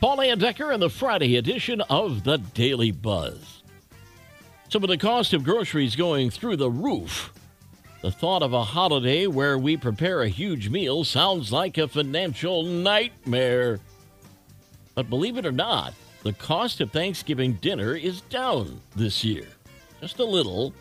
[0.00, 3.62] Paul Layendecker and the Friday edition of the Daily Buzz.
[4.70, 7.34] So, with the cost of groceries going through the roof,
[8.00, 12.62] the thought of a holiday where we prepare a huge meal sounds like a financial
[12.62, 13.78] nightmare.
[14.94, 19.48] But believe it or not, the cost of Thanksgiving dinner is down this year.
[20.00, 20.72] Just a little.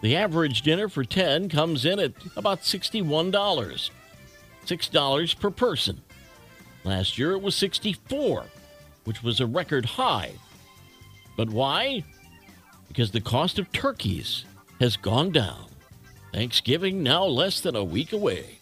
[0.00, 3.90] The average dinner for 10 comes in at about $61.
[4.66, 6.02] $6 per person.
[6.84, 8.44] Last year it was 64,
[9.04, 10.32] which was a record high.
[11.36, 12.04] But why?
[12.88, 14.44] Because the cost of turkeys
[14.80, 15.66] has gone down.
[16.32, 18.58] Thanksgiving now less than a week away.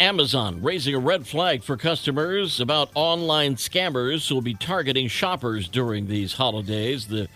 [0.00, 5.68] Amazon raising a red flag for customers about online scammers who will be targeting shoppers
[5.68, 7.06] during these holidays.
[7.06, 7.28] The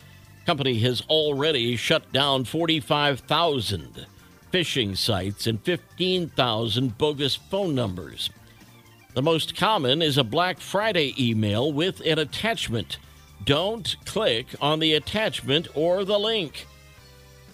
[0.44, 4.06] company has already shut down 45,000
[4.52, 8.30] phishing sites and 15,000 bogus phone numbers.
[9.14, 12.98] The most common is a Black Friday email with an attachment.
[13.42, 16.66] Don't click on the attachment or the link.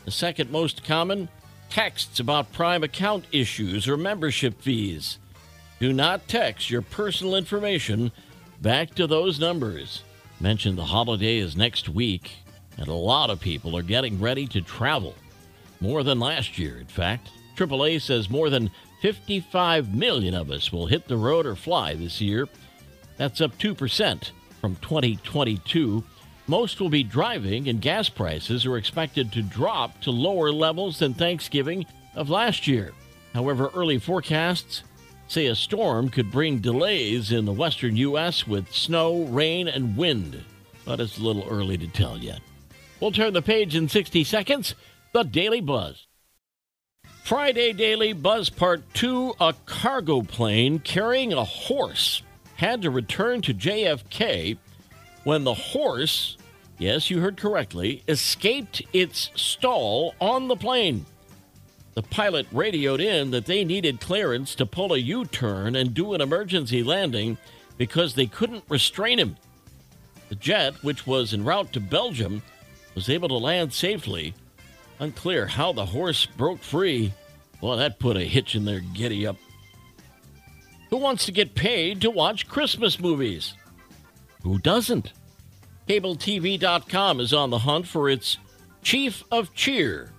[0.05, 1.28] The second most common,
[1.70, 5.19] texts about Prime account issues or membership fees.
[5.78, 8.10] Do not text your personal information
[8.60, 10.02] back to those numbers.
[10.41, 12.32] Mention the holiday is next week,
[12.77, 15.14] and a lot of people are getting ready to travel.
[15.80, 17.30] More than last year, in fact.
[17.56, 18.70] AAA says more than
[19.05, 22.48] 55 million of us will hit the road or fly this year.
[23.19, 24.30] That's up 2%
[24.62, 26.02] from 2022.
[26.47, 31.12] Most will be driving, and gas prices are expected to drop to lower levels than
[31.12, 32.94] Thanksgiving of last year.
[33.34, 34.84] However, early forecasts
[35.28, 38.47] say a storm could bring delays in the western U.S.
[38.47, 40.42] with snow, rain, and wind.
[40.86, 42.41] But it's a little early to tell yet.
[43.00, 44.75] We'll turn the page in 60 seconds.
[45.12, 46.06] The Daily Buzz.
[47.25, 52.22] Friday Daily Buzz Part 2 A cargo plane carrying a horse
[52.56, 54.58] had to return to JFK
[55.25, 56.36] when the horse,
[56.77, 61.06] yes, you heard correctly, escaped its stall on the plane.
[61.94, 66.12] The pilot radioed in that they needed clearance to pull a U turn and do
[66.12, 67.38] an emergency landing
[67.78, 69.37] because they couldn't restrain him.
[70.28, 72.43] The jet, which was en route to Belgium,
[72.94, 74.34] was able to land safely
[75.00, 77.12] Unclear how the horse broke free.
[77.64, 79.38] Well, that put a hitch in their giddy up.
[80.91, 83.54] Who wants to get paid to watch Christmas movies?
[84.42, 85.14] Who doesn't?
[85.88, 88.36] CableTV.com is on the hunt for its
[88.82, 90.10] Chief of Cheer.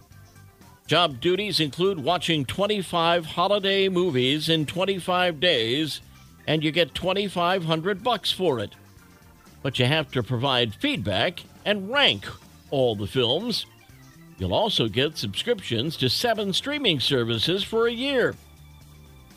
[0.87, 6.01] Job duties include watching 25 holiday movies in 25 days,
[6.47, 8.73] and you get 2,500 bucks for it.
[9.61, 12.25] But you have to provide feedback and rank
[12.71, 13.67] all the films.
[14.37, 18.35] You'll also get subscriptions to seven streaming services for a year.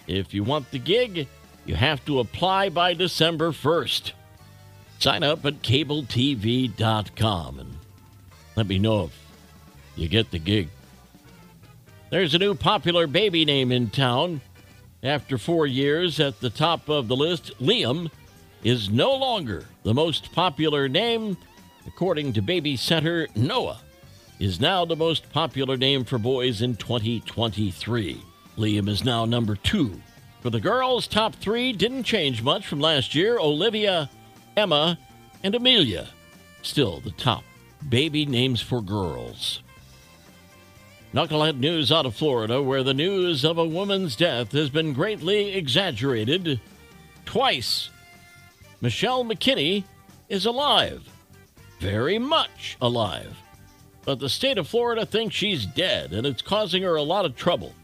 [0.06, 1.28] If you want the gig,
[1.66, 4.12] you have to apply by December 1st.
[4.98, 7.76] Sign up at cabletv.com and
[8.56, 9.18] let me know if
[9.94, 10.68] you get the gig.
[12.10, 14.40] There's a new popular baby name in town.
[15.02, 18.10] After four years at the top of the list, Liam
[18.64, 21.36] is no longer the most popular name,
[21.86, 23.80] according to Baby Center Noah
[24.38, 28.22] is now the most popular name for boys in 2023.
[28.56, 30.00] Liam is now number two.
[30.40, 34.08] For the girls, top three didn't change much from last year Olivia,
[34.56, 34.98] Emma,
[35.42, 36.08] and Amelia.
[36.62, 37.42] Still the top
[37.88, 39.62] baby names for girls.
[41.14, 45.54] Knucklehead news out of Florida, where the news of a woman's death has been greatly
[45.54, 46.60] exaggerated
[47.24, 47.88] twice.
[48.80, 49.84] Michelle McKinney
[50.28, 51.08] is alive,
[51.80, 53.34] very much alive.
[54.08, 57.36] But the state of Florida thinks she's dead, and it's causing her a lot of
[57.36, 57.74] trouble,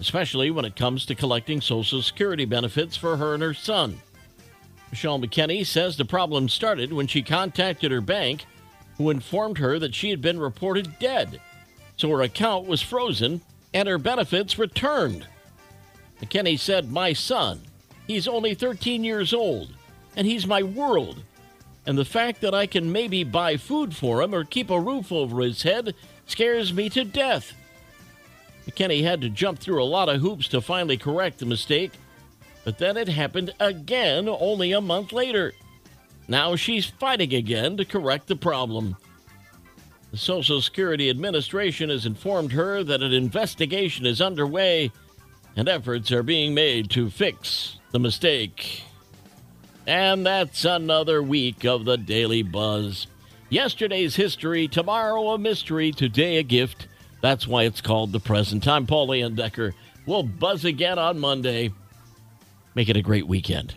[0.00, 3.98] especially when it comes to collecting Social Security benefits for her and her son.
[4.90, 8.44] Michelle McKinney says the problem started when she contacted her bank,
[8.98, 11.40] who informed her that she had been reported dead,
[11.96, 13.40] so her account was frozen
[13.72, 15.26] and her benefits returned.
[16.20, 17.62] McKinney said, My son,
[18.06, 19.70] he's only 13 years old,
[20.16, 21.22] and he's my world.
[21.86, 25.10] And the fact that I can maybe buy food for him or keep a roof
[25.10, 25.94] over his head
[26.26, 27.52] scares me to death.
[28.66, 31.92] McKinney had to jump through a lot of hoops to finally correct the mistake,
[32.64, 35.52] but then it happened again only a month later.
[36.28, 38.96] Now she's fighting again to correct the problem.
[40.12, 44.92] The Social Security Administration has informed her that an investigation is underway
[45.56, 48.84] and efforts are being made to fix the mistake.
[49.86, 53.08] And that's another week of the Daily Buzz.
[53.48, 56.86] Yesterday's history, tomorrow a mystery, today a gift.
[57.20, 58.66] That's why it's called the present.
[58.66, 59.72] I'm Paul Layendecker.
[60.06, 61.72] We'll buzz again on Monday.
[62.74, 63.76] Make it a great weekend.